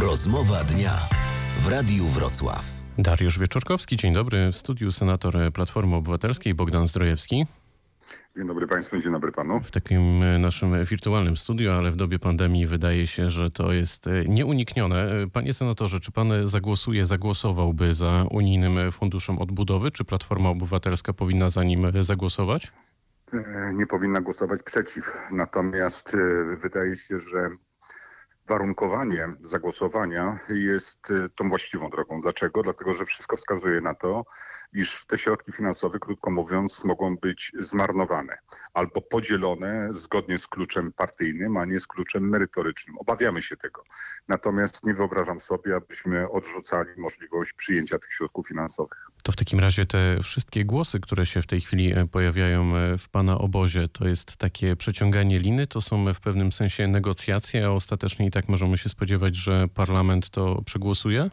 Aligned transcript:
Rozmowa 0.00 0.64
dnia 0.64 0.92
w 1.64 1.68
Radiu 1.68 2.06
Wrocław. 2.06 2.64
Dariusz 2.98 3.38
Wieczorkowski, 3.38 3.96
dzień 3.96 4.14
dobry. 4.14 4.52
W 4.52 4.56
studiu 4.56 4.92
senator 4.92 5.34
Platformy 5.54 5.96
Obywatelskiej 5.96 6.54
Bogdan 6.54 6.86
Zdrojewski. 6.86 7.46
Dzień 8.36 8.46
dobry 8.46 8.66
Państwu, 8.66 8.98
dzień 8.98 9.12
dobry 9.12 9.32
Panu. 9.32 9.60
W 9.60 9.70
takim 9.70 10.22
e, 10.22 10.38
naszym 10.38 10.84
wirtualnym 10.84 11.36
studiu, 11.36 11.72
ale 11.72 11.90
w 11.90 11.96
dobie 11.96 12.18
pandemii 12.18 12.66
wydaje 12.66 13.06
się, 13.06 13.30
że 13.30 13.50
to 13.50 13.72
jest 13.72 14.06
e, 14.06 14.24
nieuniknione. 14.24 15.22
E, 15.22 15.26
Panie 15.26 15.52
senatorze, 15.52 16.00
czy 16.00 16.12
pan 16.12 16.46
zagłosuje, 16.46 17.04
zagłosowałby 17.04 17.94
za 17.94 18.26
unijnym 18.30 18.92
funduszem 18.92 19.38
odbudowy? 19.38 19.90
Czy 19.90 20.04
Platforma 20.04 20.48
Obywatelska 20.48 21.12
powinna 21.12 21.48
za 21.48 21.64
nim 21.64 21.92
zagłosować? 22.00 22.72
Nie 23.74 23.86
powinna 23.86 24.20
głosować 24.20 24.62
przeciw. 24.62 25.12
Natomiast 25.32 26.16
wydaje 26.62 26.96
się, 26.96 27.18
że 27.18 27.48
warunkowanie 28.48 29.28
zagłosowania 29.40 30.38
jest 30.48 31.10
y, 31.10 31.28
tą 31.34 31.48
właściwą 31.48 31.90
drogą. 31.90 32.20
Dlaczego? 32.20 32.62
Dlatego, 32.62 32.94
że 32.94 33.04
wszystko 33.04 33.36
wskazuje 33.36 33.80
na 33.80 33.94
to, 33.94 34.24
iż 34.72 35.06
te 35.06 35.18
środki 35.18 35.52
finansowe, 35.52 35.98
krótko 35.98 36.30
mówiąc, 36.30 36.84
mogą 36.84 37.16
być 37.16 37.52
zmarnowane 37.58 38.38
albo 38.74 39.02
podzielone 39.02 39.88
zgodnie 39.90 40.38
z 40.38 40.48
kluczem 40.48 40.92
partyjnym, 40.92 41.56
a 41.56 41.64
nie 41.64 41.80
z 41.80 41.86
kluczem 41.86 42.28
merytorycznym. 42.28 42.98
Obawiamy 42.98 43.42
się 43.42 43.56
tego. 43.56 43.82
Natomiast 44.28 44.84
nie 44.84 44.94
wyobrażam 44.94 45.40
sobie, 45.40 45.76
abyśmy 45.76 46.30
odrzucali 46.30 46.90
możliwość 46.96 47.52
przyjęcia 47.52 47.98
tych 47.98 48.12
środków 48.12 48.48
finansowych. 48.48 49.10
To 49.22 49.32
w 49.32 49.36
takim 49.36 49.60
razie 49.60 49.86
te 49.86 50.18
wszystkie 50.22 50.64
głosy, 50.64 51.00
które 51.00 51.26
się 51.26 51.42
w 51.42 51.46
tej 51.46 51.60
chwili 51.60 51.92
e, 51.92 52.06
pojawiają 52.06 52.76
e, 52.76 52.98
w 52.98 53.08
Pana 53.08 53.38
obozie, 53.38 53.88
to 53.88 54.08
jest 54.08 54.36
takie 54.36 54.76
przeciąganie 54.76 55.38
liny, 55.38 55.66
to 55.66 55.80
są 55.80 56.14
w 56.14 56.20
pewnym 56.20 56.52
sensie 56.52 56.86
negocjacje, 56.86 57.66
a 57.66 57.70
ostatecznie 57.70 58.26
i 58.26 58.30
tak 58.30 58.48
możemy 58.48 58.78
się 58.78 58.88
spodziewać, 58.88 59.36
że 59.36 59.68
parlament 59.68 60.30
to 60.30 60.62
przegłosuje? 60.62 61.30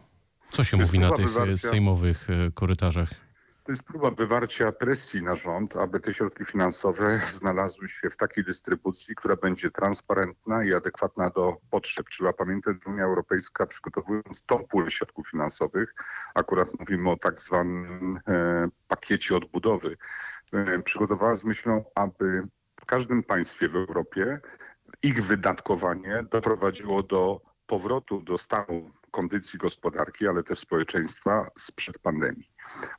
Co 0.52 0.64
się 0.64 0.76
mówi 0.76 0.98
na 0.98 1.10
tych 1.10 1.26
e, 1.26 1.28
wywarcia... 1.28 1.56
sejmowych 1.56 2.28
korytarzach? 2.54 3.23
To 3.64 3.72
jest 3.72 3.82
próba 3.82 4.10
wywarcia 4.10 4.72
presji 4.72 5.22
na 5.22 5.34
rząd, 5.34 5.76
aby 5.76 6.00
te 6.00 6.14
środki 6.14 6.44
finansowe 6.44 7.20
znalazły 7.28 7.88
się 7.88 8.10
w 8.10 8.16
takiej 8.16 8.44
dystrybucji, 8.44 9.14
która 9.14 9.36
będzie 9.36 9.70
transparentna 9.70 10.64
i 10.64 10.74
adekwatna 10.74 11.30
do 11.30 11.56
potrzeb. 11.70 12.08
Trzeba 12.08 12.32
pamiętać, 12.32 12.76
że 12.84 12.90
Unia 12.90 13.04
Europejska 13.04 13.66
przygotowując 13.66 14.42
tą 14.46 14.64
pulę 14.64 14.90
środków 14.90 15.28
finansowych, 15.28 15.94
akurat 16.34 16.68
mówimy 16.80 17.10
o 17.10 17.16
tak 17.16 17.40
zwanym 17.40 18.20
e, 18.28 18.68
pakiecie 18.88 19.36
odbudowy, 19.36 19.96
e, 20.52 20.82
przygotowała 20.82 21.34
z 21.34 21.44
myślą, 21.44 21.84
aby 21.94 22.48
w 22.80 22.86
każdym 22.86 23.22
państwie 23.22 23.68
w 23.68 23.76
Europie 23.76 24.40
ich 25.02 25.24
wydatkowanie 25.24 26.24
doprowadziło 26.30 27.02
do 27.02 27.40
powrotu 27.66 28.22
do 28.22 28.38
stanu 28.38 28.90
kondycji 29.14 29.58
gospodarki, 29.58 30.28
ale 30.28 30.42
też 30.42 30.58
społeczeństwa 30.58 31.50
sprzed 31.58 31.98
pandemii. 31.98 32.50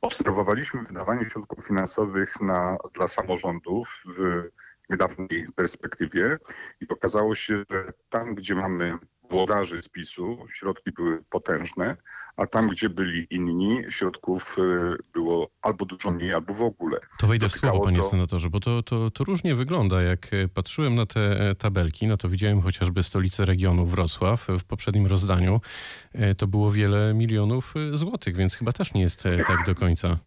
Obserwowaliśmy 0.02 0.82
wydawanie 0.82 1.24
środków 1.24 1.66
finansowych 1.66 2.40
na, 2.40 2.76
dla 2.94 3.08
samorządów 3.08 4.02
w 4.18 4.48
niedawnej 4.90 5.46
perspektywie 5.54 6.38
i 6.80 6.88
okazało 6.88 7.34
się, 7.34 7.62
że 7.70 7.92
tam, 8.08 8.34
gdzie 8.34 8.54
mamy 8.54 8.98
włodarzy 9.30 9.82
z 9.82 9.88
PiSu 9.88 10.38
środki 10.48 10.92
były 10.92 11.24
potężne, 11.30 11.96
a 12.36 12.46
tam, 12.46 12.68
gdzie 12.68 12.90
byli 12.90 13.26
inni, 13.30 13.82
środków 13.88 14.56
y, 14.58 14.96
było 15.12 15.50
albo 15.62 15.84
dużo 15.84 16.10
mniej, 16.10 16.34
albo 16.34 16.54
w 16.54 16.62
ogóle. 16.62 16.98
To 17.18 17.26
wejdę 17.26 17.48
w 17.48 17.52
słowo, 17.52 17.84
panie 17.84 17.96
to... 17.96 18.02
senatorze, 18.02 18.50
bo 18.50 18.60
to, 18.60 18.82
to, 18.82 19.10
to 19.10 19.24
różnie 19.24 19.54
wygląda. 19.54 20.02
Jak 20.02 20.26
e, 20.32 20.48
patrzyłem 20.48 20.94
na 20.94 21.06
te 21.06 21.50
e, 21.50 21.54
tabelki, 21.54 22.06
no 22.06 22.16
to 22.16 22.28
widziałem 22.28 22.60
chociażby 22.60 23.02
stolicę 23.02 23.44
regionu 23.44 23.86
Wrocław 23.86 24.46
w 24.60 24.64
poprzednim 24.64 25.06
rozdaniu. 25.06 25.60
E, 26.12 26.34
to 26.34 26.46
było 26.46 26.72
wiele 26.72 27.14
milionów 27.14 27.74
złotych, 27.92 28.36
więc 28.36 28.54
chyba 28.54 28.72
też 28.72 28.94
nie 28.94 29.00
jest 29.00 29.22
tak 29.22 29.66
do 29.66 29.74
końca. 29.74 30.18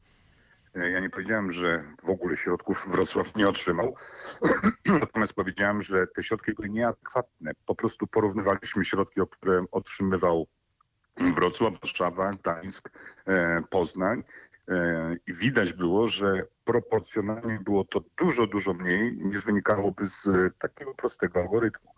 Ja 0.76 1.00
nie 1.00 1.10
powiedziałem, 1.10 1.52
że 1.52 1.84
w 2.04 2.10
ogóle 2.10 2.38
środków 2.38 2.88
Wrocław 2.92 3.36
nie 3.36 3.48
otrzymał. 3.48 3.96
Natomiast 4.86 5.34
powiedziałem, 5.34 5.82
że 5.82 6.08
te 6.08 6.24
środki 6.24 6.54
były 6.54 6.70
nieadekwatne. 6.70 7.52
Po 7.66 7.76
prostu 7.76 8.08
porównywaliśmy 8.08 8.86
środki, 8.86 9.22
które 9.32 9.66
otrzymywał 9.72 10.48
Wrocław, 11.18 11.80
Warszawa, 11.80 12.32
Gdańsk, 12.32 12.90
e, 13.26 13.62
Poznań 13.70 14.24
e, 14.68 15.16
i 15.28 15.34
widać 15.34 15.74
było, 15.74 16.08
że 16.08 16.44
proporcjonalnie 16.64 17.60
było 17.66 17.84
to 17.84 18.02
dużo, 18.18 18.48
dużo 18.48 18.74
mniej 18.74 19.18
niż 19.18 19.46
wynikałoby 19.46 20.08
z 20.08 20.30
takiego 20.58 20.96
prostego 20.96 21.40
algorytmu. 21.40 21.92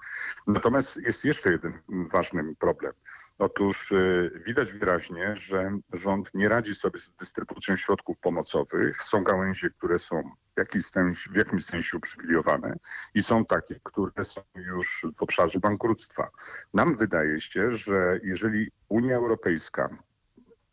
Natomiast 0.48 0.98
jest 0.98 1.26
jeszcze 1.26 1.52
jeden 1.52 1.80
ważny 2.12 2.56
problem. 2.60 2.94
Otóż 3.38 3.92
y, 3.92 4.44
widać 4.46 4.72
wyraźnie, 4.74 5.36
że 5.36 5.72
rząd 5.94 6.34
nie 6.34 6.50
radzi 6.50 6.76
sobie 6.76 7.00
z 7.00 7.12
dystrybucją 7.12 7.76
środków 7.76 8.18
pomocowych. 8.18 9.04
Są 9.04 9.24
gałęzie, 9.24 9.70
które 9.70 10.00
są 10.00 10.22
w 10.56 10.60
jakimś 10.60 10.86
sensie, 10.86 11.30
w 11.34 11.36
jakimś 11.36 11.66
sensie 11.66 11.98
uprzywilejowane 11.98 12.76
i 13.14 13.24
są 13.24 13.46
takie, 13.46 13.76
które 13.84 14.26
są 14.26 14.42
już 14.56 15.06
w 15.18 15.24
obszarze 15.24 15.60
bankructwa. 15.60 16.30
Nam 16.74 16.96
wydaje 16.96 17.42
się, 17.42 17.74
że 17.74 18.20
jeżeli 18.24 18.72
Unia 18.90 19.16
Europejska 19.16 19.90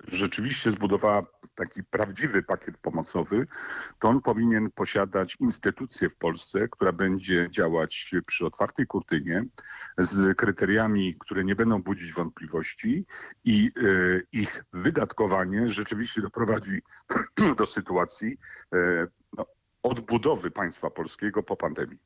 rzeczywiście 0.09 0.71
zbudowała 0.71 1.23
taki 1.59 1.85
prawdziwy 1.85 2.43
pakiet 2.43 2.79
pomocowy, 2.79 3.47
to 3.99 4.09
on 4.09 4.21
powinien 4.21 4.71
posiadać 4.71 5.37
instytucję 5.41 6.11
w 6.11 6.17
Polsce, 6.17 6.69
która 6.69 6.93
będzie 6.93 7.49
działać 7.51 8.15
przy 8.27 8.47
otwartej 8.47 8.87
kurtynie 8.87 9.45
z 9.99 10.37
kryteriami, 10.37 11.17
które 11.21 11.45
nie 11.45 11.55
będą 11.55 11.83
budzić 11.83 12.13
wątpliwości 12.13 13.07
i 13.45 13.71
y, 13.83 14.27
ich 14.33 14.65
wydatkowanie 14.73 15.69
rzeczywiście 15.69 16.23
doprowadzi 16.23 16.79
do 17.59 17.67
sytuacji 17.67 18.37
y, 18.75 18.79
no, 19.37 19.47
odbudowy 19.83 20.51
państwa 20.51 20.91
polskiego 20.91 21.43
po 21.43 21.57
pandemii. 21.57 21.99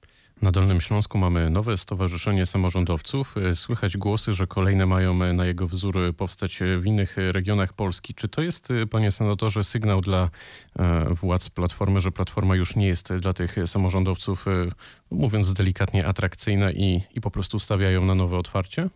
Na 0.42 0.50
Dolnym 0.50 0.80
Śląsku 0.80 1.18
mamy 1.18 1.50
nowe 1.50 1.76
Stowarzyszenie 1.76 2.46
Samorządowców. 2.46 3.34
Słychać 3.54 3.96
głosy, 3.96 4.32
że 4.32 4.46
kolejne 4.46 4.86
mają 4.86 5.14
na 5.14 5.46
jego 5.46 5.66
wzór 5.66 5.94
powstać 6.16 6.60
w 6.78 6.86
innych 6.86 7.16
regionach 7.16 7.72
Polski. 7.72 8.14
Czy 8.14 8.28
to 8.28 8.42
jest, 8.42 8.68
panie 8.90 9.12
senatorze, 9.12 9.64
sygnał 9.64 10.00
dla 10.00 10.30
e, 10.78 11.14
władz 11.14 11.50
Platformy, 11.50 12.00
że 12.00 12.10
Platforma 12.10 12.56
już 12.56 12.76
nie 12.76 12.86
jest 12.86 13.14
dla 13.14 13.32
tych 13.32 13.56
samorządowców, 13.66 14.48
e, 14.48 14.50
mówiąc 15.10 15.52
delikatnie, 15.52 16.06
atrakcyjna 16.06 16.72
i, 16.72 17.02
i 17.14 17.20
po 17.20 17.30
prostu 17.30 17.58
stawiają 17.58 18.04
na 18.04 18.14
nowe 18.14 18.38
otwarcie? 18.38 18.88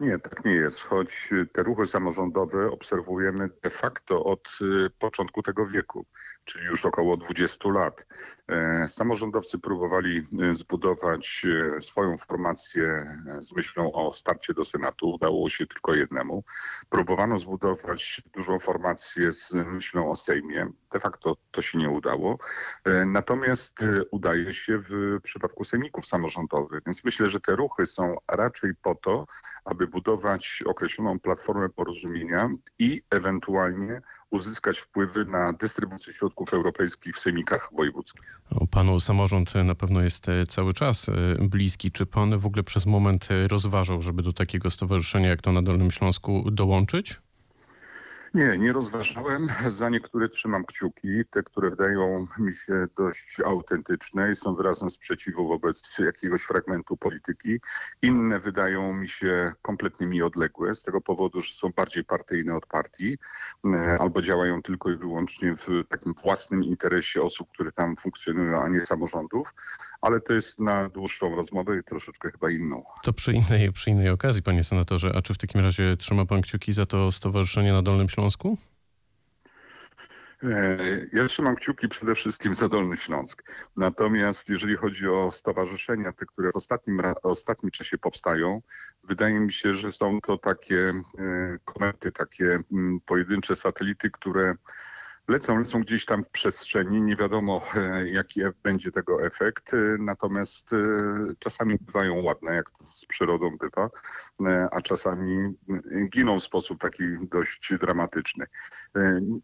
Nie, 0.00 0.18
tak 0.18 0.44
nie 0.44 0.52
jest, 0.52 0.82
choć 0.82 1.30
te 1.52 1.62
ruchy 1.62 1.86
samorządowe 1.86 2.70
obserwujemy 2.70 3.48
de 3.62 3.70
facto 3.70 4.24
od 4.24 4.58
początku 4.98 5.42
tego 5.42 5.66
wieku, 5.66 6.06
czyli 6.44 6.64
już 6.64 6.84
około 6.84 7.16
20 7.16 7.68
lat. 7.68 8.06
E, 8.48 8.88
samorządowcy 8.88 9.58
próbowali 9.58 10.22
y, 10.42 10.54
zbudować 10.54 11.46
y, 11.78 11.82
swoją 11.82 12.16
formację 12.16 13.16
z 13.40 13.56
myślą 13.56 13.92
o 13.92 14.12
starcie 14.12 14.54
do 14.54 14.64
Senatu. 14.64 15.10
Udało 15.10 15.48
się 15.50 15.66
tylko 15.66 15.94
jednemu. 15.94 16.44
Próbowano 16.88 17.38
zbudować 17.38 18.22
dużą 18.34 18.58
formację 18.58 19.32
z 19.32 19.52
myślą 19.52 20.10
o 20.10 20.16
Sejmie. 20.16 20.68
De 20.92 21.00
facto 21.00 21.36
to 21.50 21.62
się 21.62 21.78
nie 21.78 21.90
udało. 21.90 22.38
E, 22.84 23.06
natomiast 23.06 23.78
udaje 24.10 24.54
się 24.54 24.78
w 24.78 25.20
przypadku 25.22 25.64
sejmików 25.64 26.06
samorządowych. 26.06 26.82
Więc 26.86 27.04
myślę, 27.04 27.30
że 27.30 27.40
te 27.40 27.56
ruchy 27.56 27.86
są 27.86 28.16
raczej 28.28 28.74
po 28.82 28.94
to, 28.94 29.26
aby 29.64 29.86
budować 29.86 30.62
określoną 30.66 31.20
platformę 31.20 31.68
porozumienia 31.68 32.50
i 32.78 33.02
ewentualnie 33.10 34.02
uzyskać 34.30 34.78
wpływy 34.78 35.24
na 35.24 35.52
dystrybucję 35.52 36.12
środków 36.12 36.54
europejskich 36.54 37.16
w 37.16 37.18
sejmikach 37.18 37.70
wojewódzkich. 37.72 38.40
Panu 38.70 39.00
samorząd 39.00 39.54
na 39.54 39.74
pewno 39.74 40.02
jest 40.02 40.28
e, 40.28 40.46
cały 40.46 40.72
czas 40.72 41.08
e, 41.08 41.12
bliski. 41.40 41.92
Czy 41.92 42.06
pan 42.06 42.38
w 42.38 42.46
ogóle 42.46 42.62
przez 42.62 42.86
moment 42.86 43.28
e, 43.30 43.48
rozważał, 43.48 44.02
żeby 44.02 44.22
do 44.22 44.32
takiego 44.32 44.70
stowarzyszenia 44.70 45.28
jak 45.28 45.42
to 45.42 45.52
na 45.52 45.62
Dolnym 45.62 45.90
Śląsku 45.90 46.50
dołączyć? 46.50 47.20
Nie, 48.36 48.58
nie 48.58 48.72
rozważałem. 48.72 49.48
Za 49.68 49.88
niektóre 49.88 50.28
trzymam 50.28 50.64
kciuki. 50.64 51.08
Te, 51.30 51.42
które 51.42 51.70
wydają 51.70 52.26
mi 52.38 52.54
się 52.54 52.84
dość 52.96 53.40
autentyczne 53.40 54.32
i 54.32 54.36
są 54.36 54.54
wyrazem 54.54 54.90
sprzeciwu 54.90 55.48
wobec 55.48 55.98
jakiegoś 55.98 56.42
fragmentu 56.42 56.96
polityki. 56.96 57.60
Inne 58.02 58.40
wydają 58.40 58.92
mi 58.92 59.08
się 59.08 59.52
kompletnie 59.62 60.06
mi 60.06 60.22
odległe 60.22 60.74
z 60.74 60.82
tego 60.82 61.00
powodu, 61.00 61.40
że 61.40 61.54
są 61.54 61.68
bardziej 61.76 62.04
partyjne 62.04 62.56
od 62.56 62.66
partii 62.66 63.18
e, 63.64 63.96
albo 64.00 64.22
działają 64.22 64.62
tylko 64.62 64.90
i 64.90 64.96
wyłącznie 64.96 65.54
w 65.56 65.88
takim 65.88 66.14
własnym 66.22 66.64
interesie 66.64 67.22
osób, 67.22 67.48
które 67.52 67.72
tam 67.72 67.96
funkcjonują, 67.96 68.62
a 68.62 68.68
nie 68.68 68.80
samorządów. 68.80 69.54
Ale 70.00 70.20
to 70.20 70.32
jest 70.32 70.60
na 70.60 70.88
dłuższą 70.88 71.36
rozmowę 71.36 71.78
i 71.78 71.82
troszeczkę 71.82 72.30
chyba 72.30 72.50
inną. 72.50 72.84
To 73.02 73.12
przy 73.12 73.32
innej, 73.32 73.72
przy 73.72 73.90
innej 73.90 74.10
okazji, 74.10 74.42
panie 74.42 74.64
senatorze. 74.64 75.12
A 75.14 75.22
czy 75.22 75.34
w 75.34 75.38
takim 75.38 75.60
razie 75.60 75.96
trzyma 75.96 76.26
pan 76.26 76.42
kciuki 76.42 76.72
za 76.72 76.86
to 76.86 77.12
stowarzyszenie 77.12 77.72
na 77.72 77.82
Dolnym 77.82 78.08
Śląsku? 78.08 78.25
E, 80.42 80.78
ja 81.12 81.26
trzymam 81.26 81.56
kciuki 81.56 81.88
przede 81.88 82.14
wszystkim 82.14 82.54
za 82.54 82.68
Dolny 82.68 82.96
Śląsk. 82.96 83.52
Natomiast 83.76 84.48
jeżeli 84.48 84.76
chodzi 84.76 85.08
o 85.08 85.30
stowarzyszenia, 85.30 86.12
te, 86.12 86.26
które 86.26 86.52
w 86.52 86.56
ostatnim, 86.56 87.02
ostatnim 87.22 87.70
czasie 87.70 87.98
powstają, 87.98 88.62
wydaje 89.04 89.40
mi 89.40 89.52
się, 89.52 89.74
że 89.74 89.92
są 89.92 90.20
to 90.20 90.38
takie 90.38 90.92
e, 91.18 91.58
komety, 91.64 92.12
takie 92.12 92.58
mm, 92.72 93.00
pojedyncze 93.06 93.56
satelity, 93.56 94.10
które 94.10 94.54
lecą, 95.28 95.58
lecą 95.58 95.80
gdzieś 95.80 96.06
tam 96.06 96.24
w 96.24 96.28
przestrzeni. 96.28 97.02
Nie 97.02 97.16
wiadomo, 97.16 97.62
e, 97.74 98.08
jaki 98.08 98.40
będzie 98.62 98.90
tego 98.90 99.26
efekt, 99.26 99.74
e, 99.74 99.76
natomiast 99.98 100.72
e, 100.72 100.76
czasami 101.38 101.78
bywają 101.80 102.22
ładne, 102.22 102.54
jak 102.54 102.70
to 102.70 102.84
z 102.84 103.06
przyrodą 103.06 103.56
bywa, 103.58 103.90
a 104.72 104.82
czasami 104.82 105.54
giną 106.08 106.40
w 106.40 106.42
sposób 106.42 106.80
taki 106.80 107.04
dość 107.30 107.74
dramatyczny. 107.80 108.46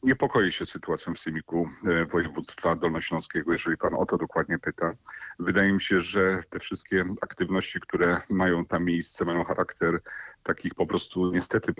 Niepokoję 0.02 0.52
się 0.52 0.66
sytuacją 0.66 1.14
w 1.14 1.18
Sejmiku 1.18 1.68
Województwa 2.10 2.76
Dolnośląskiego, 2.76 3.52
jeżeli 3.52 3.76
pan 3.76 3.94
o 3.94 4.06
to 4.06 4.18
dokładnie 4.18 4.58
pyta. 4.58 4.92
Wydaje 5.38 5.72
mi 5.72 5.80
się, 5.80 6.00
że 6.00 6.42
te 6.50 6.58
wszystkie 6.58 7.04
aktywności, 7.20 7.80
które 7.80 8.20
mają 8.30 8.64
tam 8.64 8.84
miejsce, 8.84 9.24
mają 9.24 9.44
charakter 9.44 10.00
takich 10.42 10.74
po 10.74 10.86
prostu 10.86 11.32
niestety 11.32 11.72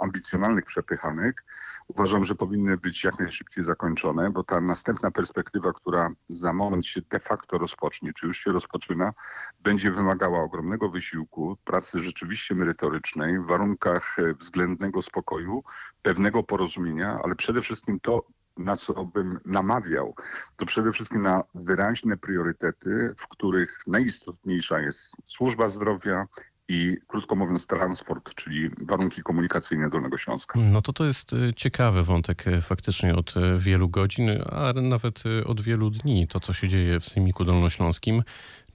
ambicjonalnych 0.00 0.64
przepychanek. 0.64 1.44
Uważam, 1.88 2.24
że 2.24 2.34
powinny 2.46 2.76
być 2.76 3.04
jak 3.04 3.18
najszybciej 3.18 3.64
zakończone, 3.64 4.30
bo 4.30 4.44
ta 4.44 4.60
następna 4.60 5.10
perspektywa, 5.10 5.72
która 5.72 6.10
za 6.28 6.52
moment 6.52 6.86
się 6.86 7.00
de 7.10 7.20
facto 7.20 7.58
rozpocznie, 7.58 8.12
czy 8.12 8.26
już 8.26 8.38
się 8.38 8.52
rozpoczyna, 8.52 9.12
będzie 9.60 9.90
wymagała 9.90 10.42
ogromnego 10.42 10.88
wysiłku, 10.88 11.56
pracy 11.64 12.00
rzeczywiście 12.00 12.54
merytorycznej, 12.54 13.40
w 13.40 13.46
warunkach 13.46 14.18
e, 14.18 14.34
względnego 14.34 15.02
spokoju, 15.02 15.62
pewnego 16.02 16.42
porozumienia, 16.42 17.20
ale 17.24 17.34
przede 17.34 17.62
wszystkim 17.62 18.00
to, 18.00 18.22
na 18.56 18.76
co 18.76 19.04
bym 19.04 19.38
namawiał, 19.44 20.14
to 20.56 20.66
przede 20.66 20.92
wszystkim 20.92 21.22
na 21.22 21.42
wyraźne 21.54 22.16
priorytety, 22.16 23.14
w 23.18 23.28
których 23.28 23.80
najistotniejsza 23.86 24.80
jest 24.80 25.16
służba 25.24 25.68
zdrowia, 25.68 26.26
i 26.68 26.96
krótko 27.06 27.36
mówiąc 27.36 27.66
transport, 27.66 28.34
czyli 28.34 28.70
warunki 28.80 29.22
komunikacyjne 29.22 29.90
Dolnego 29.90 30.18
Śląska. 30.18 30.58
No 30.60 30.82
to 30.82 30.92
to 30.92 31.04
jest 31.04 31.32
e, 31.32 31.54
ciekawy 31.54 32.02
wątek 32.02 32.48
e, 32.48 32.62
faktycznie 32.62 33.14
od 33.14 33.36
e, 33.36 33.58
wielu 33.58 33.88
godzin, 33.88 34.30
a 34.52 34.72
nawet 34.72 35.22
od 35.46 35.60
wielu 35.60 35.90
dni, 35.90 36.28
to 36.28 36.40
co 36.40 36.52
się 36.52 36.68
dzieje 36.68 37.00
w 37.00 37.06
Sejmiku 37.06 37.44
Dolnośląskim. 37.44 38.22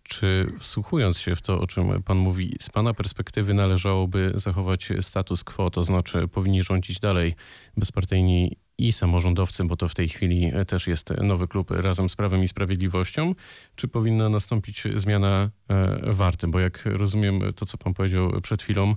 Czy 0.04 0.52
wsłuchując 0.60 1.18
się 1.18 1.36
w 1.36 1.42
to, 1.42 1.60
o 1.60 1.68
czym 1.68 2.04
pan 2.04 2.18
mówi, 2.18 2.56
z 2.60 2.70
pana 2.70 2.94
perspektywy 2.94 3.54
należałoby 3.54 4.32
zachować 4.36 4.90
status 5.02 5.44
quo, 5.44 5.70
to 5.70 5.84
znaczy 5.84 6.28
powinni 6.28 6.64
rządzić 6.64 7.00
dalej 7.00 7.36
bezpartyjni 7.78 8.58
i 8.78 8.92
samorządowcy, 8.92 9.64
bo 9.66 9.78
to 9.78 9.88
w 9.88 9.96
tej 9.96 10.10
chwili 10.10 10.52
też 10.68 10.88
jest 10.88 11.10
nowy 11.24 11.48
klub 11.48 11.72
razem 11.72 12.10
z 12.10 12.16
Prawem 12.16 12.44
i 12.44 12.48
Sprawiedliwością, 12.48 13.36
czy 13.76 13.88
powinna 13.88 14.30
nastąpić 14.30 14.84
zmiana 14.96 15.50
e, 15.68 16.14
warty? 16.14 16.48
Bo 16.48 16.60
jak 16.60 16.86
rozumiem 16.86 17.42
to, 17.56 17.66
co 17.66 17.78
pan 17.78 17.94
powiedział 17.94 18.42
przed 18.42 18.64
chwilą, 18.64 18.96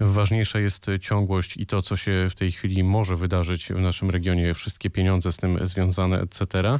ważniejsza 0.00 0.58
jest 0.58 0.86
ciągłość 1.00 1.56
i 1.56 1.66
to, 1.66 1.82
co 1.82 1.96
się 1.96 2.26
w 2.30 2.34
tej 2.34 2.52
chwili 2.52 2.84
może 2.84 3.16
wydarzyć 3.16 3.68
w 3.72 3.80
naszym 3.80 4.10
regionie, 4.10 4.54
wszystkie 4.54 4.90
pieniądze 4.90 5.32
z 5.32 5.36
tym 5.36 5.66
związane, 5.66 6.20
etc., 6.20 6.78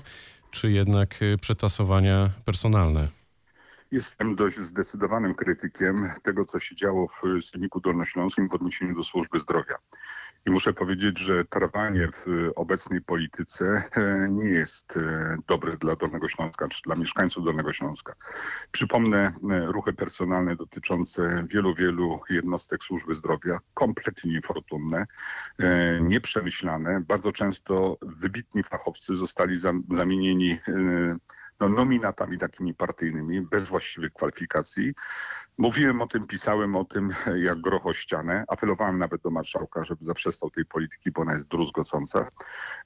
czy 0.51 0.71
jednak 0.71 1.21
przetasowania 1.41 2.31
personalne? 2.45 3.09
Jestem 3.91 4.37
dość 4.37 4.57
zdecydowanym 4.57 5.35
krytykiem 5.35 6.11
tego, 6.23 6.45
co 6.45 6.61
się 6.61 6.75
działo 6.75 7.09
w 7.09 7.45
Sejmiku 7.45 7.81
Dolnośląskim 7.81 8.49
w 8.49 8.55
odniesieniu 8.55 8.95
do 8.95 9.03
służby 9.03 9.41
zdrowia. 9.41 9.75
I 10.47 10.51
muszę 10.51 10.73
powiedzieć, 10.73 11.19
że 11.19 11.45
trwanie 11.45 12.09
w 12.13 12.51
obecnej 12.57 13.03
polityce 13.03 13.83
e, 13.97 14.29
nie 14.31 14.49
jest 14.49 14.97
e, 14.97 15.37
dobre 15.47 15.77
dla 15.77 15.97
Dolnego 15.97 16.29
Śląska, 16.29 16.69
czy 16.69 16.83
dla 16.83 16.95
mieszkańców 16.95 17.45
Dolnego 17.45 17.73
Śląska. 17.73 18.15
Przypomnę 18.73 19.19
e, 19.19 19.33
ruchy 19.67 19.93
personalne 19.93 20.57
dotyczące 20.57 21.45
wielu, 21.49 21.75
wielu 21.75 22.21
jednostek 22.31 22.83
służby 22.83 23.15
zdrowia, 23.15 23.59
kompletnie 23.75 24.33
niefortunne, 24.33 25.07
nieprzemyślane. 26.01 27.01
Bardzo 27.09 27.33
często 27.33 27.99
wybitni 28.03 28.63
fachowcy 28.63 29.17
zostali 29.17 29.59
zamienieni 29.91 30.59
no, 31.61 31.69
nominatami 31.69 32.39
takimi 32.39 32.75
partyjnymi, 32.75 33.41
bez 33.41 33.65
właściwych 33.65 34.13
kwalifikacji. 34.13 34.95
Mówiłem 35.59 36.03
o 36.03 36.07
tym, 36.07 36.27
pisałem 36.27 36.77
o 36.77 36.85
tym 36.85 37.15
jak 37.49 37.61
grocho 37.61 37.95
ścianę. 37.95 38.45
Apelowałem 38.49 38.99
nawet 38.99 39.23
do 39.23 39.31
marszałka, 39.31 39.85
żeby 39.85 40.05
zaprzestał 40.05 40.51
tej 40.51 40.65
polityki, 40.65 41.11
bo 41.11 41.23
ona 41.23 41.33
jest 41.33 41.49
druzgocąca. 41.49 42.31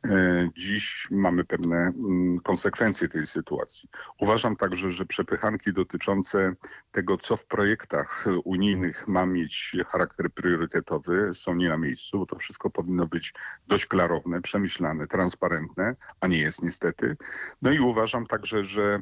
E, 0.05 0.49
dziś 0.57 1.09
mamy 1.11 1.45
pewne 1.45 1.77
mm, 1.77 2.41
konsekwencje 2.41 3.09
tej 3.09 3.27
sytuacji. 3.27 3.89
Uważam 4.21 4.57
także, 4.57 4.91
że 4.91 5.07
przepychanki 5.07 5.73
dotyczące 5.73 6.53
tego, 6.91 7.19
co 7.19 7.37
w 7.37 7.47
projektach 7.47 8.25
unijnych 8.45 9.09
ma 9.09 9.27
mieć 9.27 9.77
charakter 9.89 10.31
priorytetowy, 10.31 11.35
są 11.35 11.55
nie 11.55 11.69
na 11.69 11.77
miejscu, 11.77 12.19
bo 12.19 12.27
to 12.27 12.39
wszystko 12.39 12.71
powinno 12.71 13.07
być 13.07 13.35
dość 13.67 13.87
klarowne, 13.87 14.43
przemyślane, 14.43 15.07
transparentne, 15.07 15.97
a 16.21 16.27
nie 16.27 16.39
jest 16.39 16.63
niestety. 16.63 17.17
No 17.63 17.73
i 17.73 17.81
uważam 17.81 18.27
także, 18.27 18.65
że 18.65 18.95
y, 18.95 19.01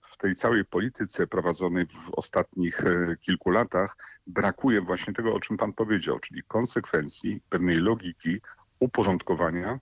w 0.00 0.16
tej 0.16 0.34
całej 0.34 0.64
polityce 0.64 1.26
prowadzonej 1.26 1.86
w 1.86 2.10
ostatnich 2.12 2.77
y, 2.82 3.16
kilku 3.20 3.50
latach 3.50 3.96
brakuje 4.26 4.80
właśnie 4.80 5.12
tego, 5.12 5.34
o 5.34 5.40
czym 5.40 5.56
pan 5.56 5.72
powiedział, 5.72 6.18
czyli 6.18 6.42
konsekwencji, 6.42 7.40
pewnej 7.48 7.76
logiki, 7.76 8.40
uporządkowania 8.80 9.78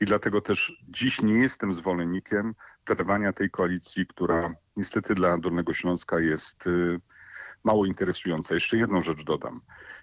i 0.00 0.04
dlatego 0.04 0.40
też 0.40 0.82
dziś 0.88 1.22
nie 1.22 1.34
jestem 1.34 1.74
zwolennikiem 1.74 2.54
trwania 2.84 3.32
tej 3.32 3.50
koalicji, 3.50 4.06
która 4.06 4.54
niestety 4.76 5.14
dla 5.14 5.38
Dolnego 5.38 5.74
Śląska 5.74 6.20
jest 6.20 6.66
y, 6.66 7.00
mało 7.64 7.86
interesująca. 7.86 8.54
Jeszcze 8.54 8.76
jedną 8.76 9.02
rzecz 9.02 9.24
dodam. 9.24 9.60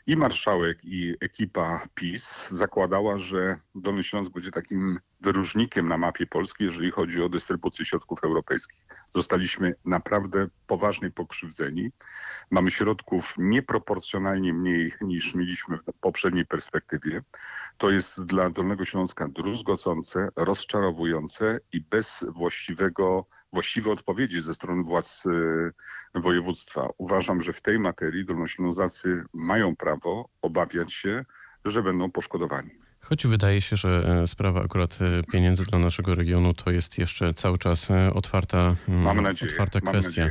I 0.07 0.17
marszałek, 0.17 0.79
i 0.83 1.15
ekipa 1.19 1.87
PiS 1.95 2.49
zakładała, 2.49 3.17
że 3.17 3.59
Dolny 3.75 4.03
Śląsk 4.03 4.31
będzie 4.31 4.51
takim 4.51 4.99
wyróżnikiem 5.25 5.87
na 5.87 5.97
mapie 5.97 6.25
Polski, 6.27 6.63
jeżeli 6.63 6.91
chodzi 6.91 7.21
o 7.21 7.29
dystrybucję 7.29 7.85
środków 7.85 8.23
europejskich. 8.23 8.85
Zostaliśmy 9.13 9.73
naprawdę 9.85 10.47
poważnie 10.67 11.11
pokrzywdzeni. 11.11 11.91
Mamy 12.51 12.71
środków 12.71 13.33
nieproporcjonalnie 13.37 14.53
mniej 14.53 14.93
niż 15.01 15.35
mieliśmy 15.35 15.77
w 15.77 15.83
poprzedniej 16.01 16.45
perspektywie. 16.45 17.21
To 17.77 17.89
jest 17.89 18.25
dla 18.25 18.49
Dolnego 18.49 18.85
Śląska 18.85 19.27
druzgocące, 19.27 20.29
rozczarowujące 20.35 21.59
i 21.73 21.81
bez 21.81 22.25
właściwego, 22.29 23.25
właściwej 23.53 23.93
odpowiedzi 23.93 24.41
ze 24.41 24.53
strony 24.53 24.83
władz 24.83 25.25
y, 25.25 25.71
województwa. 26.15 26.89
Uważam, 26.97 27.41
że 27.41 27.53
w 27.53 27.61
tej 27.61 27.79
materii 27.79 28.25
Dolnoślązacy 28.25 29.23
mają 29.33 29.75
prawo 29.75 30.29
obawiać 30.41 30.93
się, 30.93 31.25
że 31.65 31.83
będą 31.83 32.11
poszkodowani. 32.11 32.84
Choć 33.09 33.27
wydaje 33.27 33.61
się, 33.61 33.75
że 33.75 34.19
e, 34.21 34.27
sprawa 34.27 34.63
akurat 34.63 34.99
e, 35.01 35.23
pieniędzy 35.31 35.63
dla 35.63 35.79
naszego 35.79 36.15
regionu 36.15 36.53
to 36.53 36.71
jest 36.71 36.97
jeszcze 36.97 37.33
cały 37.33 37.57
czas 37.57 37.91
e, 37.91 38.13
otwarta, 38.13 38.75
mm, 38.89 39.03
Mam 39.03 39.21
nadzieję, 39.21 39.51
otwarta 39.51 39.81
kwestia. 39.81 40.29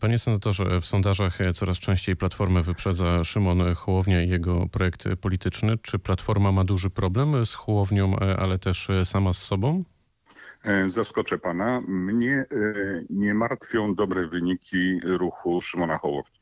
Panie 0.00 0.18
senatorze, 0.18 0.80
w 0.80 0.86
sondażach 0.86 1.38
coraz 1.54 1.78
częściej 1.78 2.16
Platformę 2.16 2.62
wyprzedza 2.62 3.24
Szymon 3.24 3.74
Hołownia 3.74 4.22
i 4.22 4.28
jego 4.28 4.68
projekt 4.68 5.04
polityczny. 5.20 5.78
Czy 5.82 5.98
Platforma 5.98 6.52
ma 6.52 6.64
duży 6.64 6.90
problem 6.90 7.46
z 7.46 7.54
Hołownią, 7.54 8.16
ale 8.16 8.58
też 8.58 8.88
sama 9.04 9.32
z 9.32 9.38
sobą? 9.38 9.84
Zaskoczę 10.86 11.38
pana. 11.38 11.82
Mnie 11.88 12.44
nie 13.10 13.34
martwią 13.34 13.94
dobre 13.94 14.28
wyniki 14.28 15.00
ruchu 15.04 15.60
Szymona 15.60 15.98
Hołowni. 15.98 16.41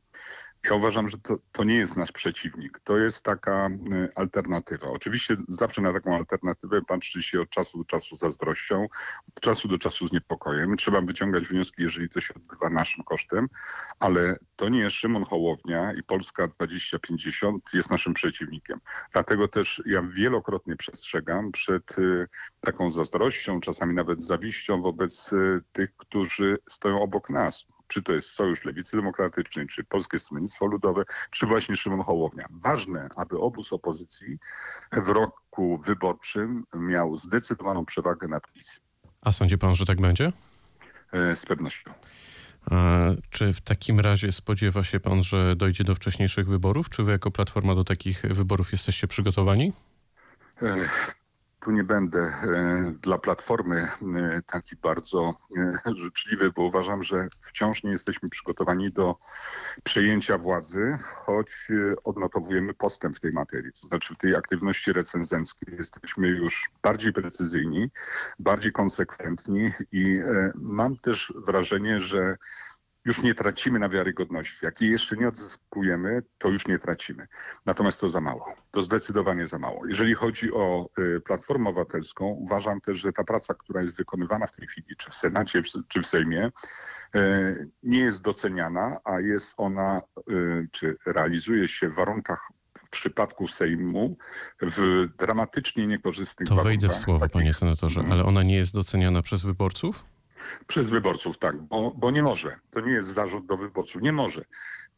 Ja 0.64 0.74
uważam, 0.74 1.08
że 1.08 1.18
to, 1.18 1.36
to 1.52 1.64
nie 1.64 1.74
jest 1.74 1.96
nasz 1.96 2.12
przeciwnik. 2.12 2.80
To 2.84 2.98
jest 2.98 3.24
taka 3.24 3.68
y, 3.68 4.08
alternatywa. 4.14 4.86
Oczywiście 4.86 5.36
zawsze 5.48 5.82
na 5.82 5.92
taką 5.92 6.16
alternatywę 6.16 6.82
patrzy 6.82 7.22
się 7.22 7.40
od 7.40 7.50
czasu 7.50 7.78
do 7.78 7.84
czasu 7.84 8.16
zazdrością, 8.16 8.88
od 9.28 9.40
czasu 9.40 9.68
do 9.68 9.78
czasu 9.78 10.08
z 10.08 10.12
niepokojem. 10.12 10.76
Trzeba 10.76 11.00
wyciągać 11.00 11.44
wnioski, 11.44 11.82
jeżeli 11.82 12.08
to 12.08 12.20
się 12.20 12.34
odbywa 12.34 12.70
naszym 12.70 13.04
kosztem, 13.04 13.48
ale 13.98 14.36
to 14.56 14.68
nie 14.68 14.90
Szymon 14.90 15.24
Hołownia 15.24 15.92
i 15.92 16.02
Polska 16.02 16.46
2050 16.46 17.64
jest 17.74 17.90
naszym 17.90 18.14
przeciwnikiem. 18.14 18.80
Dlatego 19.12 19.48
też 19.48 19.82
ja 19.86 20.02
wielokrotnie 20.02 20.76
przestrzegam 20.76 21.52
przed 21.52 21.98
y, 21.98 22.28
taką 22.60 22.90
zazdrością, 22.90 23.60
czasami 23.60 23.94
nawet 23.94 24.22
zawiścią 24.22 24.82
wobec 24.82 25.32
y, 25.32 25.60
tych, 25.72 25.96
którzy 25.96 26.58
stoją 26.68 27.02
obok 27.02 27.30
nas 27.30 27.66
czy 27.90 28.02
to 28.02 28.12
jest 28.12 28.30
Sojusz 28.30 28.64
Lewicy 28.64 28.96
Demokratycznej, 28.96 29.66
czy 29.66 29.84
Polskie 29.84 30.18
Stronnictwo 30.18 30.66
Ludowe, 30.66 31.02
czy 31.30 31.46
właśnie 31.46 31.76
Szymon 31.76 32.02
Hołownia. 32.02 32.46
Ważne, 32.50 33.08
aby 33.16 33.38
obóz 33.38 33.72
opozycji 33.72 34.38
w 34.92 35.08
roku 35.08 35.78
wyborczym 35.78 36.64
miał 36.74 37.16
zdecydowaną 37.16 37.84
przewagę 37.84 38.28
nad 38.28 38.52
PiS. 38.52 38.80
A 39.20 39.32
sądzi 39.32 39.58
pan, 39.58 39.74
że 39.74 39.86
tak 39.86 40.00
będzie? 40.00 40.32
E, 41.12 41.36
z 41.36 41.46
pewnością. 41.46 41.90
A 42.70 42.76
czy 43.30 43.52
w 43.52 43.60
takim 43.60 44.00
razie 44.00 44.32
spodziewa 44.32 44.84
się 44.84 45.00
pan, 45.00 45.22
że 45.22 45.56
dojdzie 45.56 45.84
do 45.84 45.94
wcześniejszych 45.94 46.48
wyborów? 46.48 46.90
Czy 46.90 47.02
wy 47.02 47.12
jako 47.12 47.30
Platforma 47.30 47.74
do 47.74 47.84
takich 47.84 48.22
wyborów 48.22 48.72
jesteście 48.72 49.06
przygotowani? 49.06 49.72
Tu 51.60 51.70
nie 51.70 51.84
będę 51.84 52.20
e, 52.20 52.94
dla 53.02 53.18
Platformy 53.18 53.76
e, 53.76 54.42
taki 54.46 54.76
bardzo 54.76 55.34
e, 55.56 55.94
życzliwy, 55.96 56.52
bo 56.52 56.62
uważam, 56.62 57.02
że 57.02 57.28
wciąż 57.40 57.82
nie 57.82 57.90
jesteśmy 57.90 58.28
przygotowani 58.28 58.92
do 58.92 59.16
przejęcia 59.84 60.38
władzy, 60.38 60.98
choć 61.14 61.68
odnotowujemy 62.04 62.74
postęp 62.74 63.16
w 63.16 63.20
tej 63.20 63.32
materii. 63.32 63.72
To 63.80 63.86
znaczy 63.86 64.14
w 64.14 64.18
tej 64.18 64.36
aktywności 64.36 64.92
recenzenckiej 64.92 65.74
jesteśmy 65.78 66.28
już 66.28 66.70
bardziej 66.82 67.12
precyzyjni, 67.12 67.90
bardziej 68.38 68.72
konsekwentni 68.72 69.72
i 69.92 70.20
mam 70.54 70.96
też 70.96 71.32
wrażenie, 71.46 72.00
że 72.00 72.36
już 73.04 73.22
nie 73.22 73.34
tracimy 73.34 73.78
na 73.78 73.88
wiarygodności. 73.88 74.64
Jak 74.64 74.80
jej 74.80 74.90
jeszcze 74.90 75.16
nie 75.16 75.28
odzyskujemy, 75.28 76.22
to 76.38 76.48
już 76.48 76.66
nie 76.66 76.78
tracimy. 76.78 77.26
Natomiast 77.66 78.00
to 78.00 78.08
za 78.08 78.20
mało. 78.20 78.54
To 78.70 78.82
zdecydowanie 78.82 79.46
za 79.46 79.58
mało. 79.58 79.86
Jeżeli 79.86 80.14
chodzi 80.14 80.52
o 80.52 80.88
y, 80.98 81.20
Platformę 81.20 81.70
Obywatelską, 81.70 82.26
uważam 82.26 82.80
też, 82.80 82.98
że 82.98 83.12
ta 83.12 83.24
praca, 83.24 83.54
która 83.54 83.82
jest 83.82 83.96
wykonywana 83.96 84.46
w 84.46 84.52
tej 84.52 84.66
chwili, 84.68 84.96
czy 84.98 85.10
w 85.10 85.14
Senacie, 85.14 85.62
czy 85.88 86.02
w 86.02 86.06
Sejmie, 86.06 86.50
y, 87.16 87.68
nie 87.82 87.98
jest 87.98 88.22
doceniana, 88.22 88.96
a 89.04 89.20
jest 89.20 89.54
ona, 89.56 90.02
y, 90.30 90.68
czy 90.70 90.96
realizuje 91.06 91.68
się 91.68 91.88
w 91.88 91.94
warunkach 91.94 92.48
w 92.78 92.88
przypadku 92.90 93.48
Sejmu 93.48 94.16
w 94.62 95.06
dramatycznie 95.18 95.86
niekorzystnych 95.86 96.48
to 96.48 96.54
warunkach. 96.54 96.80
To 96.80 96.80
wejdę 96.80 97.00
w 97.00 97.04
słowo, 97.04 97.20
takich... 97.20 97.32
panie 97.32 97.54
senatorze, 97.54 98.04
ale 98.10 98.24
ona 98.24 98.42
nie 98.42 98.56
jest 98.56 98.74
doceniana 98.74 99.22
przez 99.22 99.42
wyborców? 99.42 100.04
Przez 100.66 100.90
wyborców, 100.90 101.38
tak, 101.38 101.62
bo, 101.62 101.90
bo 101.96 102.10
nie 102.10 102.22
może. 102.22 102.60
To 102.70 102.80
nie 102.80 102.92
jest 102.92 103.08
zarzut 103.08 103.46
do 103.46 103.56
wyborców. 103.56 104.02
Nie 104.02 104.12
może. 104.12 104.44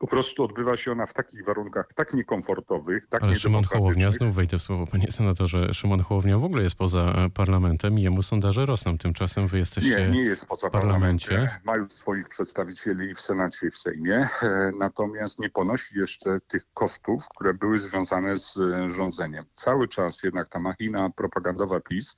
Po 0.03 0.07
prostu 0.07 0.45
odbywa 0.45 0.77
się 0.77 0.93
ona 0.93 1.07
w 1.07 1.15
takich 1.15 1.45
warunkach 1.45 1.93
tak 1.95 2.15
niekomfortowych, 2.15 3.07
tak 3.07 3.23
Ale 3.23 3.37
Szymon 3.37 3.65
Hołownia, 3.65 4.11
znów 4.11 4.35
wejdę 4.35 4.59
w 4.59 4.63
słowo, 4.63 4.87
panie 4.87 5.13
senatorze, 5.13 5.75
Szymon 5.75 6.01
Hołownia 6.01 6.39
w 6.39 6.45
ogóle 6.45 6.63
jest 6.63 6.75
poza 6.75 7.15
parlamentem 7.35 7.99
i 7.99 8.03
jemu 8.03 8.23
sondaże 8.23 8.67
rosną. 8.67 8.99
Tymczasem 8.99 9.49
wy 9.49 9.59
jesteście 9.59 10.01
Nie, 10.01 10.09
nie 10.09 10.23
jest 10.23 10.47
poza 10.47 10.71
parlamentem. 10.71 11.49
Mają 11.65 11.91
swoich 11.91 12.29
przedstawicieli 12.29 13.15
w 13.15 13.21
Senacie 13.21 13.67
i 13.67 13.71
w 13.71 13.79
Sejmie, 13.79 14.29
e, 14.43 14.73
natomiast 14.79 15.39
nie 15.39 15.51
ponosi 15.51 15.99
jeszcze 15.99 16.41
tych 16.41 16.63
kosztów, 16.75 17.29
które 17.29 17.55
były 17.55 17.79
związane 17.79 18.39
z 18.39 18.57
e, 18.57 18.91
rządzeniem. 18.91 19.45
Cały 19.53 19.89
czas 19.89 20.23
jednak 20.23 20.49
ta 20.49 20.59
machina 20.59 21.11
propagandowa 21.11 21.81
PiS 21.81 22.17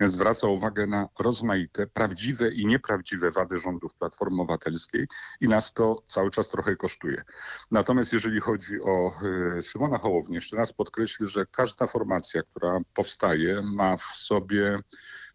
zwraca 0.00 0.46
uwagę 0.46 0.86
na 0.86 1.08
rozmaite, 1.18 1.86
prawdziwe 1.86 2.50
i 2.50 2.66
nieprawdziwe 2.66 3.30
wady 3.30 3.60
rządów 3.60 3.94
Platformy 3.94 4.42
Obywatelskiej 4.42 5.06
i 5.40 5.48
nas 5.48 5.72
to 5.72 6.02
cały 6.06 6.30
czas 6.30 6.48
trochę 6.48 6.76
kosztuje. 6.76 7.23
Natomiast 7.70 8.12
jeżeli 8.12 8.40
chodzi 8.40 8.82
o 8.82 9.12
e, 9.58 9.62
Szymona 9.62 9.98
Hołownię, 9.98 10.34
jeszcze 10.34 10.56
raz 10.56 10.72
podkreślę, 10.72 11.28
że 11.28 11.46
każda 11.46 11.86
formacja, 11.86 12.42
która 12.42 12.80
powstaje, 12.94 13.62
ma 13.62 13.96
w 13.96 14.02
sobie 14.02 14.78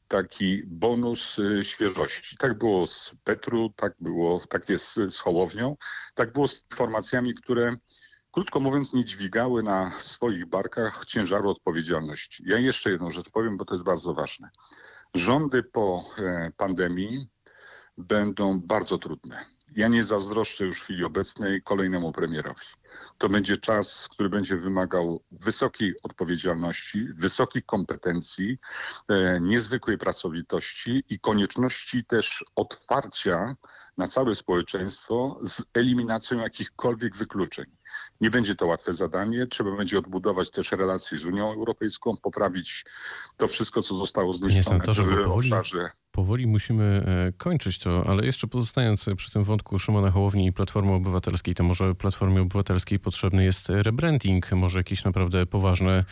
taki 0.07 0.63
bonus 0.65 1.39
e, 1.39 1.63
świeżości. 1.63 2.37
Tak 2.37 2.57
było 2.57 2.87
z 2.87 3.15
Petru, 3.23 3.73
tak 3.75 3.93
było, 3.99 4.41
tak 4.49 4.69
jest 4.69 4.93
z 5.09 5.19
Hołownią, 5.19 5.75
tak 6.15 6.33
było 6.33 6.47
z 6.47 6.65
formacjami, 6.73 7.33
które 7.33 7.75
krótko 8.31 8.59
mówiąc 8.59 8.93
nie 8.93 9.05
dźwigały 9.05 9.63
na 9.63 9.99
swoich 9.99 10.45
barkach 10.45 11.05
ciężaru 11.05 11.49
odpowiedzialności. 11.49 12.43
Ja 12.47 12.59
jeszcze 12.59 12.91
jedną 12.91 13.11
rzecz 13.11 13.29
powiem, 13.29 13.57
bo 13.57 13.65
to 13.65 13.73
jest 13.73 13.85
bardzo 13.85 14.13
ważne. 14.13 14.49
Rządy 15.13 15.63
po 15.63 16.03
e, 16.17 16.51
pandemii 16.57 17.29
będą 17.97 18.59
bardzo 18.59 18.97
trudne. 18.97 19.45
Ja 19.75 19.87
nie 19.87 20.03
zazdroszczę 20.03 20.65
już 20.65 20.79
w 20.79 20.83
chwili 20.83 21.03
obecnej 21.03 21.61
kolejnemu 21.61 22.11
premierowi. 22.11 22.65
To 23.17 23.29
będzie 23.29 23.57
czas, 23.57 24.07
który 24.11 24.29
będzie 24.29 24.57
wymagał 24.57 25.23
wysokiej 25.31 25.95
odpowiedzialności, 26.03 27.07
wysokich 27.13 27.65
kompetencji, 27.65 28.57
e, 29.09 29.39
niezwykłej 29.41 29.97
pracowitości 29.97 31.03
i 31.09 31.19
konieczności 31.19 32.05
też 32.05 32.43
otwarcia 32.55 33.55
na 33.97 34.07
całe 34.07 34.35
społeczeństwo 34.35 35.39
z 35.41 35.63
eliminacją 35.73 36.39
jakichkolwiek 36.39 37.15
wykluczeń. 37.15 37.65
Nie 38.21 38.29
będzie 38.29 38.55
to 38.55 38.67
łatwe 38.67 38.93
zadanie. 38.93 39.47
Trzeba 39.47 39.75
będzie 39.77 39.99
odbudować 39.99 40.51
też 40.51 40.71
relacje 40.71 41.17
z 41.17 41.25
Unią 41.25 41.53
Europejską, 41.53 42.17
poprawić 42.17 42.85
to 43.37 43.47
wszystko, 43.47 43.81
co 43.81 43.95
zostało 43.95 44.33
zniszczone 44.33 44.79
w 45.25 45.31
obszarze 45.31 45.89
powoli 46.11 46.47
musimy 46.47 46.83
e, 46.83 47.31
kończyć 47.37 47.79
to, 47.79 48.03
ale 48.07 48.25
jeszcze 48.25 48.47
pozostając 48.47 49.05
przy 49.15 49.31
tym 49.31 49.43
wątku 49.43 49.79
Szymona 49.79 50.11
Hołowni 50.11 50.45
i 50.45 50.53
Platformy 50.53 50.93
Obywatelskiej, 50.93 51.55
to 51.55 51.63
może 51.63 51.95
Platformie 51.95 52.41
Obywatelskiej 52.41 52.99
potrzebny 52.99 53.43
jest 53.43 53.69
rebranding, 53.69 54.51
może 54.51 54.79
jakieś 54.79 55.05
naprawdę 55.05 55.45
poważne 55.45 56.05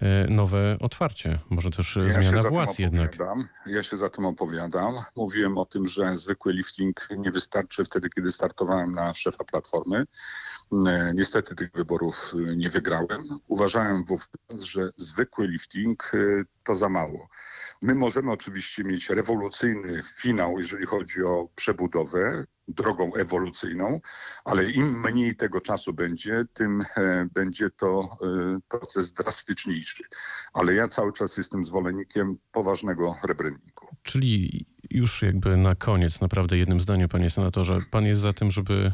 e, 0.00 0.26
nowe 0.30 0.76
otwarcie, 0.80 1.38
może 1.50 1.70
też 1.70 1.96
ja 1.96 2.22
zmiana 2.22 2.48
władz 2.48 2.78
jednak. 2.78 3.16
Ja 3.66 3.82
się 3.82 3.96
za 3.96 4.10
tym 4.10 4.26
opowiadam. 4.26 4.94
Mówiłem 5.16 5.58
o 5.58 5.66
tym, 5.66 5.88
że 5.88 6.18
zwykły 6.18 6.52
lifting 6.52 7.08
nie 7.18 7.30
wystarczy 7.30 7.84
wtedy, 7.84 8.10
kiedy 8.10 8.32
startowałem 8.32 8.92
na 8.92 9.14
szefa 9.14 9.44
Platformy. 9.44 10.04
E, 10.86 11.12
niestety 11.34 11.54
tych 11.54 11.72
wyborów 11.72 12.32
nie 12.56 12.70
wygrałem. 12.70 13.22
Uważałem 13.48 14.04
wówczas, 14.04 14.60
że 14.60 14.90
zwykły 14.96 15.48
lifting 15.48 16.12
to 16.64 16.76
za 16.76 16.88
mało. 16.88 17.28
My 17.82 17.94
możemy 17.94 18.32
oczywiście 18.32 18.84
mieć 18.84 19.10
rewolucyjny 19.10 20.02
finał, 20.16 20.58
jeżeli 20.58 20.86
chodzi 20.86 21.22
o 21.22 21.48
przebudowę, 21.54 22.44
drogą 22.68 23.14
ewolucyjną, 23.14 24.00
ale 24.44 24.70
im 24.70 25.00
mniej 25.00 25.36
tego 25.36 25.60
czasu 25.60 25.92
będzie, 25.92 26.44
tym 26.52 26.84
e, 26.96 27.26
będzie 27.34 27.70
to 27.70 28.18
e, 28.22 28.58
proces 28.68 29.12
drastyczniejszy. 29.12 30.04
Ale 30.52 30.74
ja 30.74 30.88
cały 30.88 31.12
czas 31.12 31.36
jestem 31.36 31.64
zwolennikiem 31.64 32.36
poważnego 32.52 33.16
rebrandingu. 33.28 33.86
Czyli 34.02 34.66
już 34.90 35.22
jakby 35.22 35.56
na 35.56 35.74
koniec, 35.74 36.20
naprawdę 36.20 36.58
jednym 36.58 36.80
zdaniem, 36.80 37.08
panie 37.08 37.30
senatorze, 37.30 37.80
pan 37.90 38.04
jest 38.04 38.20
za 38.20 38.32
tym, 38.32 38.50
żeby 38.50 38.92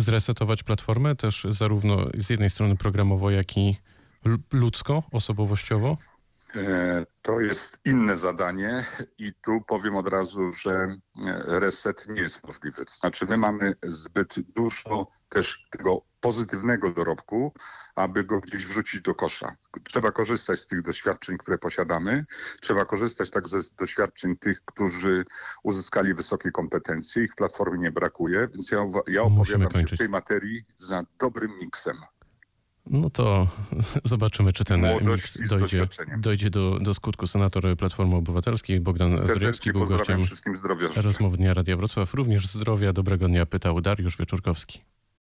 zresetować 0.00 0.62
platformę 0.62 1.16
też 1.16 1.46
zarówno 1.48 2.06
z 2.14 2.30
jednej 2.30 2.50
strony 2.50 2.76
programowo, 2.76 3.30
jak 3.30 3.56
i 3.56 3.76
ludzko, 4.52 5.02
osobowościowo? 5.12 5.96
E, 6.56 7.06
to 7.22 7.40
jest 7.40 7.80
inne 7.84 8.18
zadanie 8.18 8.84
i 9.18 9.32
tu 9.44 9.60
powiem 9.66 9.96
od 9.96 10.08
razu, 10.08 10.52
że 10.52 10.70
e, 10.70 10.96
reset 11.60 12.08
nie 12.08 12.22
jest 12.22 12.44
możliwy. 12.44 12.84
To 12.84 12.94
znaczy 12.94 13.26
my 13.28 13.36
mamy 13.36 13.74
zbyt 13.82 14.34
dużo 14.40 15.06
też 15.28 15.66
tego 15.70 16.02
pozytywnego 16.20 16.92
dorobku, 16.92 17.52
aby 17.94 18.24
go 18.24 18.40
gdzieś 18.40 18.66
wrzucić 18.66 19.00
do 19.00 19.14
kosza. 19.14 19.56
Trzeba 19.84 20.12
korzystać 20.12 20.60
z 20.60 20.66
tych 20.66 20.82
doświadczeń, 20.82 21.38
które 21.38 21.58
posiadamy. 21.58 22.24
Trzeba 22.60 22.84
korzystać 22.84 23.30
także 23.30 23.62
z 23.62 23.74
doświadczeń 23.74 24.36
tych, 24.36 24.64
którzy 24.64 25.24
uzyskali 25.62 26.14
wysokie 26.14 26.50
kompetencje. 26.50 27.24
Ich 27.24 27.32
w 27.32 27.36
platformie 27.36 27.78
nie 27.78 27.90
brakuje, 27.90 28.48
więc 28.54 28.70
ja, 28.70 28.84
ja 29.08 29.22
opowiadam 29.22 29.72
się 29.72 29.96
w 29.96 29.98
tej 29.98 30.08
materii 30.08 30.64
za 30.76 31.02
dobrym 31.18 31.58
miksem. 31.60 31.96
No 32.90 33.10
to 33.10 33.46
zobaczymy, 34.04 34.52
czy 34.52 34.64
ten 34.64 34.86
miks 35.02 35.48
dojdzie, 35.48 35.88
dojdzie 36.18 36.50
do, 36.50 36.78
do 36.80 36.94
skutku. 36.94 37.26
Senator 37.26 37.76
Platformy 37.76 38.16
Obywatelskiej 38.16 38.80
Bogdan 38.80 39.16
Zdrojewski 39.16 39.72
był 39.72 39.86
gościem 39.86 40.22
wszystkim 40.22 40.56
zdrowia 40.56 40.88
rozmów 40.96 41.36
Dnia 41.36 41.54
Radia 41.54 41.76
Wrocław. 41.76 42.14
Również 42.14 42.48
zdrowia, 42.48 42.92
dobrego 42.92 43.28
dnia 43.28 43.46
pytał 43.46 43.80
Dariusz 43.80 44.16
Wieczorkowski. 44.16 44.82